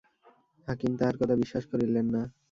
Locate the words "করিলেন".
1.71-2.05